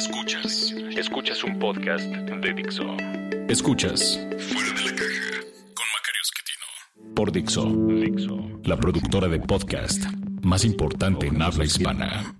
Escuchas. 0.00 0.74
Escuchas 0.96 1.44
un 1.44 1.58
podcast 1.58 2.06
de 2.06 2.54
Dixo. 2.54 2.84
Escuchas. 3.50 4.18
Fuera 4.38 4.72
de 4.72 4.84
la 4.86 4.96
caja. 4.96 5.42
Con 5.74 5.86
Macario 5.92 6.22
Esquetino. 6.22 7.14
Por 7.14 7.30
Dixo. 7.30 7.66
Dixo. 7.66 8.60
La 8.64 8.78
productora 8.78 9.28
de 9.28 9.40
podcast 9.40 10.02
más 10.40 10.64
importante 10.64 11.26
en 11.26 11.42
habla 11.42 11.66
hispana. 11.66 12.34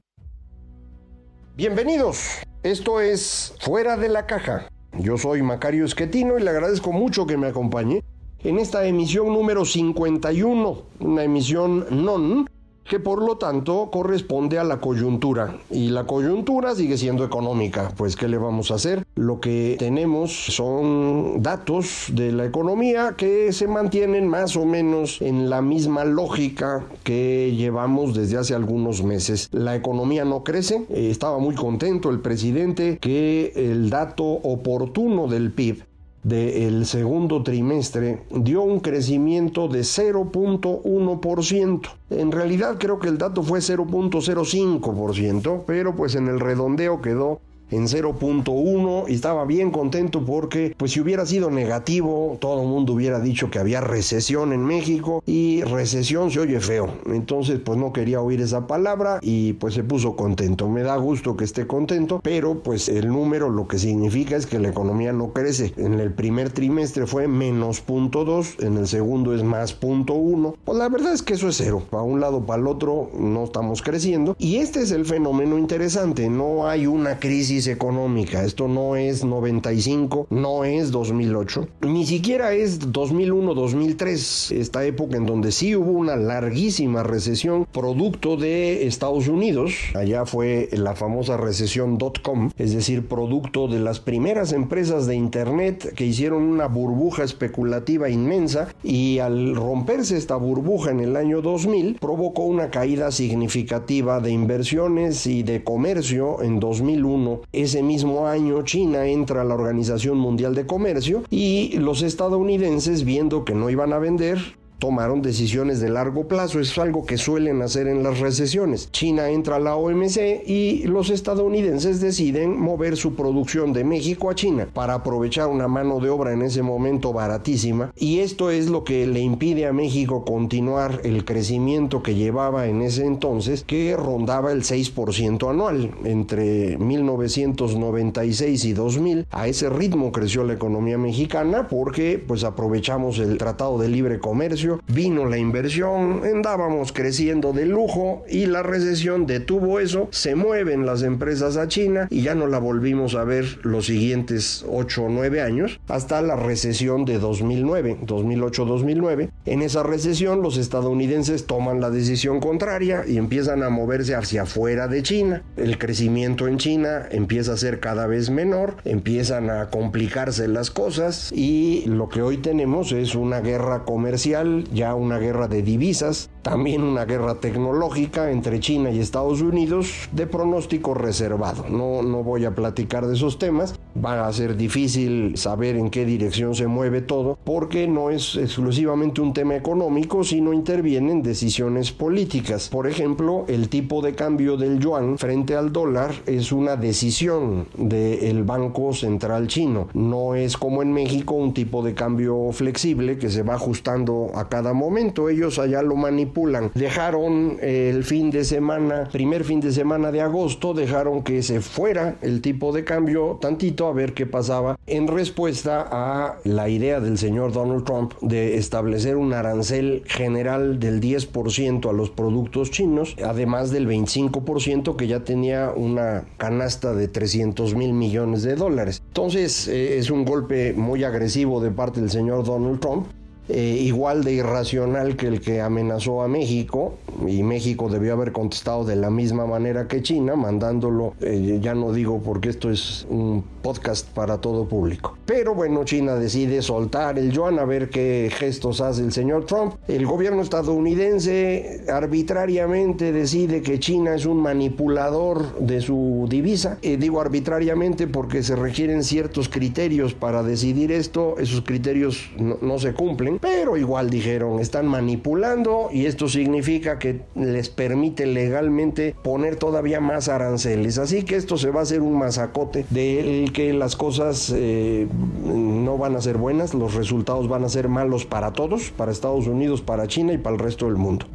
Bienvenidos. 1.55 2.39
Esto 2.63 3.03
es 3.03 3.55
Fuera 3.61 3.99
de 3.99 4.09
la 4.09 4.25
caja. 4.25 4.71
Yo 4.99 5.19
soy 5.19 5.43
Macario 5.43 5.85
Esquetino 5.85 6.39
y 6.39 6.43
le 6.43 6.49
agradezco 6.49 6.93
mucho 6.93 7.27
que 7.27 7.37
me 7.37 7.49
acompañe 7.49 8.03
en 8.39 8.59
esta 8.59 8.87
emisión 8.87 9.35
número 9.35 9.67
51, 9.67 10.83
una 11.01 11.25
emisión 11.25 11.85
non 11.91 12.47
que 12.89 12.99
por 12.99 13.23
lo 13.23 13.37
tanto 13.37 13.91
corresponde 13.93 14.59
a 14.59 14.65
la 14.65 14.81
coyuntura. 14.81 15.59
Y 15.71 15.91
la 15.91 16.05
coyuntura 16.05 16.75
sigue 16.75 16.99
siendo 16.99 17.25
económica, 17.25 17.93
pues 17.97 18.17
¿qué 18.17 18.29
le 18.29 18.39
vamos 18.39 18.71
a 18.71 18.75
hacer? 18.75 19.05
Lo 19.15 19.41
que 19.41 19.77
tenemos 19.79 20.33
son 20.33 21.43
datos 21.43 22.07
de 22.13 22.33
la 22.33 22.45
economía 22.45 23.15
que 23.17 23.53
se 23.53 23.69
mantienen 23.69 24.29
más 24.29 24.57
o 24.57 24.65
menos 24.65 25.21
en 25.21 25.51
la 25.51 25.63
misma 25.63 26.05
lógica 26.05 26.85
que 27.05 27.55
llevamos 27.57 28.15
desde 28.15 28.39
hace 28.39 28.55
algunos 28.55 29.03
meses. 29.03 29.49
La 29.53 29.77
economía 29.77 30.25
no 30.25 30.43
crece, 30.43 30.87
estaba 30.91 31.39
muy 31.39 31.55
contento 31.55 32.11
el 32.11 32.21
presidente 32.21 32.99
que 32.99 33.53
el 33.55 33.91
dato 33.91 34.25
oportuno 34.25 35.29
del 35.29 35.53
PIB 35.53 35.90
del 36.23 36.87
segundo 36.87 37.43
trimestre 37.43 38.23
dio 38.31 38.63
un 38.63 38.79
crecimiento 38.81 39.69
de 39.69 39.81
0.1%. 39.81 41.89
En 42.11 42.31
realidad 42.31 42.77
creo 42.79 42.99
que 42.99 43.09
el 43.09 43.17
dato 43.19 43.43
fue 43.43 43.59
0.05%, 43.61 45.63
pero 45.67 45.97
pues 45.97 46.15
en 46.15 46.29
el 46.29 46.41
redondeo 46.41 47.01
quedó 47.01 47.41
en 47.71 47.87
0.1 47.87 49.05
y 49.09 49.15
estaba 49.15 49.45
bien 49.45 49.71
contento 49.71 50.25
porque 50.25 50.75
pues 50.77 50.93
si 50.93 51.01
hubiera 51.01 51.27
sido 51.27 51.51
negativo 51.51 52.37
todo 52.41 52.63
el 52.63 52.69
mundo 52.69 52.95
hubiera 52.95 53.21
dicho 53.21 53.51
que 53.51 53.59
había 53.59 53.81
recesión 53.81 54.53
en 54.53 54.65
México 54.65 55.23
y 55.27 55.63
recesión 55.63 56.31
se 56.31 56.41
oye 56.41 56.61
feo. 56.61 56.89
Entonces 57.07 57.61
pues 57.65 57.79
no 57.79 57.93
quería 57.93 58.21
oír 58.21 58.41
esa 58.41 58.67
palabra 58.67 59.19
y 59.23 59.55
pues 59.55 59.75
se 59.75 59.85
puso 59.85 60.17
contento. 60.17 60.69
Me 60.69 60.83
da 60.83 60.97
gusto 60.97 61.37
que 61.37 61.45
esté 61.45 61.67
contento 61.67 62.21
pero 62.23 62.63
pues 62.63 62.89
el 62.89 63.09
número 63.09 63.51
lo 63.51 63.69
que 63.69 63.79
significa 63.79 64.37
es 64.37 64.47
que 64.47 64.59
la 64.59 64.69
economía 64.69 65.13
no 65.13 65.33
crece. 65.33 65.73
En 65.77 66.01
el 66.01 66.13
primer 66.13 66.51
trimestre 66.51 67.07
fue 67.07 67.29
menos 67.29 67.85
0.2 67.87 68.65
en 68.65 68.77
el 68.77 68.87
segundo 68.87 69.35
es 69.35 69.43
más 69.43 69.79
0.1 69.79 70.55
pues 70.65 70.79
la 70.79 70.89
verdad 70.89 71.13
es 71.13 71.23
que 71.23 71.35
eso 71.35 71.49
es 71.49 71.57
cero. 71.57 71.83
Para 71.91 72.03
un 72.03 72.21
lado 72.21 72.45
para 72.47 72.61
el 72.61 72.67
otro 72.67 73.11
no 73.19 73.45
estamos 73.45 73.83
creciendo. 73.83 74.37
Y 74.39 74.57
este 74.57 74.83
es 74.83 74.91
el 74.91 75.05
fenómeno 75.05 75.59
interesante. 75.59 76.29
No 76.29 76.69
hay 76.69 76.87
una 76.87 77.19
crisis 77.19 77.60
económica. 77.67 78.45
Esto 78.45 78.69
no 78.69 78.97
es 78.97 79.25
95, 79.25 80.27
no 80.31 80.65
es 80.65 80.91
2008, 80.91 81.69
ni 81.83 82.07
siquiera 82.07 82.53
es 82.53 82.81
2001-2003, 82.81 84.57
esta 84.57 84.85
época 84.85 85.17
en 85.17 85.27
donde 85.27 85.53
sí 85.53 85.75
hubo 85.77 85.93
una 85.93 86.17
larguísima 86.17 87.03
recesión 87.03 87.67
producto 87.71 88.37
de 88.37 88.87
Estados 88.87 89.29
Unidos. 89.29 89.75
Allá 89.95 90.27
fue 90.27 90.69
la 90.73 90.95
famosa 90.95 91.37
recesión 91.37 91.99
.com, 92.23 92.51
es 92.57 92.75
decir, 92.75 93.07
producto 93.07 93.69
de 93.69 93.79
las 93.79 94.01
primeras 94.01 94.53
empresas 94.53 95.07
de 95.07 95.15
Internet 95.15 95.95
que 95.95 96.07
hicieron 96.07 96.43
una 96.43 96.67
burbuja 96.67 97.25
especulativa 97.25 98.09
inmensa 98.09 98.75
y 98.83 99.19
al 99.19 99.55
romperse 99.55 100.17
esta 100.17 100.37
burbuja 100.37 100.91
en 100.91 101.01
el 101.01 101.17
año 101.17 101.43
2000 101.43 101.99
provocó 102.01 102.45
una 102.45 102.71
caída 102.71 103.11
significativa 103.11 104.21
de 104.21 104.31
inversiones 104.31 105.27
y 105.27 105.43
de 105.43 105.63
comercio 105.63 106.43
en 106.43 106.61
2001 106.61 107.43
ese 107.53 107.83
mismo 107.83 108.27
año 108.27 108.63
China 108.63 109.07
entra 109.07 109.43
a 109.43 109.45
la 109.45 109.55
Organización 109.55 110.19
Mundial 110.19 110.55
de 110.55 110.67
Comercio 110.67 111.25
y 111.31 111.79
los 111.79 112.03
estadounidenses 112.03 113.05
viendo 113.05 113.45
que 113.45 113.55
no 113.55 113.71
iban 113.71 113.93
a 113.93 113.99
vender 113.99 114.39
tomaron 114.81 115.23
decisiones 115.23 115.79
de 115.79 115.91
largo 115.91 116.27
plazo. 116.27 116.59
Es 116.59 116.77
algo 116.79 117.07
que 117.07 117.19
suelen 117.19 117.63
hacer 117.63 117.87
en 117.87 118.03
las 118.03 118.19
recesiones. 118.19 118.91
China 118.91 119.29
entra 119.29 119.57
a 119.57 119.61
la 119.61 119.77
OMC 119.77 120.43
y 120.47 120.83
los 120.87 121.11
estadounidenses 121.11 122.01
deciden 122.01 122.59
mover 122.59 122.97
su 122.97 123.15
producción 123.15 123.73
de 123.73 123.85
México 123.85 124.31
a 124.31 124.35
China 124.35 124.67
para 124.73 124.95
aprovechar 124.95 125.49
una 125.49 125.69
mano 125.69 126.01
de 126.01 126.11
obra 126.11 126.33
en 126.33 126.43
ese 126.43 126.63
momento 126.63 127.13
baratísima. 127.13 127.93
Y 127.97 128.21
esto 128.21 128.51
es 128.51 128.69
lo 128.69 128.83
que 128.83 129.07
le 129.07 129.21
impide 129.21 129.67
a 129.67 129.73
México 129.73 130.25
continuar 130.25 131.03
el 131.05 131.25
crecimiento 131.25 132.03
que 132.03 132.15
llevaba 132.15 132.67
en 132.67 132.81
ese 132.81 133.05
entonces, 133.05 133.63
que 133.65 133.95
rondaba 133.97 134.51
el 134.51 134.63
6% 134.63 135.51
anual. 135.51 135.91
Entre 136.05 136.79
1996 136.79 138.65
y 138.65 138.73
2000, 138.73 139.27
a 139.31 139.47
ese 139.47 139.69
ritmo 139.69 140.11
creció 140.11 140.43
la 140.45 140.55
economía 140.55 140.97
mexicana 140.97 141.69
porque 141.69 142.23
pues 142.27 142.45
aprovechamos 142.45 143.19
el 143.19 143.37
Tratado 143.37 143.79
de 143.79 143.89
Libre 143.89 144.19
Comercio 144.19 144.70
vino 144.87 145.27
la 145.27 145.39
inversión, 145.39 146.23
andábamos 146.25 146.93
creciendo 146.93 147.53
de 147.53 147.67
lujo 147.67 148.25
y 148.29 148.47
la 148.47 148.63
recesión 148.63 149.27
detuvo 149.27 149.81
eso, 149.81 150.09
se 150.11 150.35
mueven 150.35 150.87
las 150.87 151.03
empresas 151.03 151.57
a 151.57 151.69
China 151.69 152.07
y 152.11 152.23
ya 152.23 152.35
no 152.35 152.47
la 152.47 152.59
volvimos 152.59 153.15
a 153.15 153.25
ver 153.25 153.59
los 153.63 153.87
siguientes 153.87 154.65
8 154.69 155.05
o 155.05 155.09
9 155.09 155.43
años 155.43 155.81
hasta 155.89 156.23
la 156.23 156.37
recesión 156.37 157.05
de 157.05 157.19
2009, 157.19 157.99
2008-2009. 158.07 159.31
En 159.47 159.63
esa 159.63 159.83
recesión 159.83 160.43
los 160.43 160.57
estadounidenses 160.57 161.47
toman 161.47 161.81
la 161.81 161.91
decisión 161.91 162.41
contraria 162.41 163.05
y 163.07 163.17
empiezan 163.17 163.63
a 163.63 163.71
moverse 163.71 164.15
hacia 164.15 164.43
afuera 164.43 164.89
de 164.89 165.03
China. 165.03 165.43
El 165.57 165.79
crecimiento 165.79 166.49
en 166.49 166.59
China 166.59 167.07
empieza 167.11 167.53
a 167.53 167.57
ser 167.57 167.81
cada 167.81 168.07
vez 168.07 168.31
menor, 168.31 168.77
empiezan 168.85 169.51
a 169.51 169.71
complicarse 169.71 170.49
las 170.49 170.71
cosas 170.71 171.33
y 171.33 171.85
lo 171.87 172.09
que 172.09 172.23
hoy 172.23 172.39
tenemos 172.39 172.93
es 172.93 173.15
una 173.15 173.41
guerra 173.41 173.85
comercial 173.85 174.60
ya 174.73 174.95
una 174.95 175.19
guerra 175.19 175.49
de 175.49 175.63
divisas, 175.63 176.31
también 176.43 176.83
una 176.83 177.05
guerra 177.05 177.37
tecnológica 177.37 178.31
entre 178.31 178.61
China 178.61 178.91
y 178.91 179.01
Estados 179.01 179.41
Unidos 179.41 180.09
de 180.13 180.27
pronóstico 180.27 180.95
reservado. 180.95 181.69
No, 181.69 182.03
no 182.03 182.23
voy 182.23 182.45
a 182.45 182.55
platicar 182.55 183.07
de 183.07 183.15
esos 183.15 183.39
temas, 183.39 183.75
va 183.97 184.27
a 184.27 184.33
ser 184.33 184.57
difícil 184.57 185.37
saber 185.37 185.77
en 185.77 185.91
qué 185.91 186.05
dirección 186.05 186.55
se 186.55 186.67
mueve 186.67 187.01
todo, 187.01 187.39
porque 187.45 187.87
no 187.87 188.11
es 188.11 188.37
exclusivamente 188.37 189.21
un 189.21 189.33
tema 189.33 189.57
económico, 189.57 190.25
sino 190.25 190.53
intervienen 190.53 191.23
decisiones 191.23 191.93
políticas. 191.93 192.69
Por 192.69 192.87
ejemplo, 192.87 193.45
el 193.49 193.69
tipo 193.69 194.03
de 194.03 194.15
cambio 194.15 194.57
del 194.57 194.79
yuan 194.79 195.19
frente 195.19 195.55
al 195.55 195.73
dólar 195.73 196.13
es 196.27 196.53
una 196.53 196.77
decisión 196.77 197.67
del 197.77 198.45
Banco 198.45 198.93
Central 198.93 199.47
chino. 199.47 199.89
No 199.95 200.35
es 200.35 200.57
como 200.57 200.83
en 200.83 200.93
México 200.93 201.35
un 201.35 201.55
tipo 201.55 201.83
de 201.83 201.95
cambio 201.95 202.51
flexible 202.53 203.19
que 203.19 203.31
se 203.31 203.43
va 203.43 203.55
ajustando 203.55 204.31
a 204.35 204.49
cada 204.49 204.73
momento. 204.73 205.29
Ellos 205.29 205.59
allá 205.59 205.83
lo 205.83 205.97
manipulan. 205.97 206.71
Dejaron 206.75 207.59
el 207.61 208.05
fin 208.05 208.31
de 208.31 208.45
semana, 208.45 209.09
primer 209.11 209.45
fin 209.45 209.61
de 209.61 209.73
semana 209.73 210.13
de 210.13 210.21
agosto, 210.21 210.75
dejaron 210.75 211.23
que 211.23 211.43
se 211.43 211.61
fuera 211.61 212.17
el 212.23 212.41
tipo 212.41 212.73
de 212.73 212.85
cambio 212.85 213.39
tantito 213.41 213.80
a 213.89 213.93
ver 213.93 214.15
qué 214.15 214.27
pasaba 214.27 214.79
en 214.87 215.07
respuesta 215.07 215.87
a 215.91 216.39
la 216.45 216.69
idea 216.69 217.01
del 217.01 217.19
señor 217.19 217.53
Donald 217.53 217.85
Trump 217.85 218.15
de 218.21 218.57
establecer 218.57 219.17
un 219.17 219.33
arancel 219.33 220.03
general 220.07 220.79
del 220.79 221.01
10% 221.01 221.89
a 221.89 221.93
los 221.93 222.11
productos 222.11 222.71
chinos, 222.71 223.17
además 223.25 223.71
del 223.71 223.89
25% 223.89 224.97
que 224.97 225.07
ya 225.07 225.21
tenía 225.25 225.73
una 225.75 226.25
canasta 226.37 226.95
de 226.95 227.09
300 227.09 227.75
mil 227.75 227.93
millones 227.93 228.43
de 228.43 228.57
dólares. 228.57 229.03
Entonces 229.09 229.69
eh, 229.69 229.99
es 229.99 230.11
un 230.11 230.25
golpe 230.25 230.73
muy 230.73 231.05
agresivo 231.05 231.61
de 231.61 231.71
parte 231.71 232.01
del 232.01 232.11
señor 232.11 232.45
Donald 232.45 232.81
Trump 232.81 233.07
eh, 233.53 233.79
igual 233.81 234.25
de 234.25 234.33
irracional 234.33 235.17
que 235.17 235.27
el 235.27 235.41
que 235.41 235.61
amenazó 235.61 236.23
a 236.23 236.29
México, 236.29 236.95
y 237.27 237.43
México 237.43 237.89
debió 237.89 238.13
haber 238.13 238.33
contestado 238.33 238.85
de 238.85 238.97
la 238.97 239.11
misma 239.11 239.47
manera 239.47 239.89
que 239.89 240.03
China, 240.03 240.37
mandándolo, 240.37 241.15
eh, 241.21 241.59
ya 241.61 241.75
no 241.75 241.93
digo 241.93 242.21
porque 242.25 242.49
esto 242.49 242.71
es 242.71 243.07
un 243.11 243.45
podcast 243.63 244.09
para 244.09 244.41
todo 244.41 244.67
público. 244.69 245.17
Pero 245.27 245.55
bueno, 245.55 245.85
China 245.85 246.15
decide 246.15 246.63
soltar 246.63 247.19
el 247.19 247.31
yuan 247.31 247.59
a 247.59 247.65
ver 247.65 247.91
qué 247.91 248.31
gestos 248.33 248.81
hace 248.81 249.03
el 249.03 249.13
señor 249.13 249.47
Trump. 249.47 249.75
El 249.89 250.07
gobierno 250.07 250.43
estadounidense 250.43 251.85
arbitrariamente 251.93 253.13
decide 253.13 253.63
que 253.63 253.79
China 253.79 254.15
es 254.15 254.27
un 254.27 254.41
manipulador 254.41 255.59
de 255.59 255.81
su 255.81 256.27
divisa. 256.29 256.79
Eh, 256.83 256.97
digo 256.97 257.21
arbitrariamente 257.21 258.07
porque 258.07 258.43
se 258.43 258.57
requieren 258.57 259.05
ciertos 259.05 259.49
criterios 259.49 260.15
para 260.15 260.43
decidir 260.43 260.93
esto. 260.93 261.37
Esos 261.39 261.63
criterios 261.63 262.31
no, 262.39 262.59
no 262.63 262.79
se 262.79 262.93
cumplen, 262.95 263.39
pero 263.41 263.77
igual 263.77 264.11
dijeron, 264.11 264.61
están 264.61 264.87
manipulando 264.87 265.89
y 265.93 266.07
esto 266.07 266.29
significa 266.29 266.99
que 266.99 267.21
les 267.35 267.69
permite 267.69 268.27
legalmente 268.27 269.15
poner 269.23 269.57
todavía 269.57 270.01
más 270.01 270.29
aranceles. 270.29 270.99
Así 270.99 271.25
que 271.25 271.37
esto 271.37 271.57
se 271.57 271.71
va 271.71 271.81
a 271.81 271.83
hacer 271.85 272.03
un 272.03 272.19
masacote 272.19 272.85
del 272.91 273.53
que 273.53 273.73
las 273.73 273.97
cosas 273.97 274.53
eh, 274.55 275.09
no 275.45 275.99
van 275.99 276.17
a 276.17 276.21
ser 276.21 276.37
buenas, 276.37 276.75
los 276.75 276.95
resultados 276.95 277.49
van 277.49 277.65
a 277.65 277.69
ser 277.69 277.89
malos 277.89 278.27
para 278.27 278.53
todos, 278.53 278.91
para 278.91 279.13
Estados 279.13 279.47
Unidos, 279.47 279.81
para 279.81 280.07
China 280.07 280.33
y 280.33 280.39
para 280.39 280.57
el 280.57 280.61
resto 280.61 280.87
del 280.87 280.97
mundo. 280.97 281.27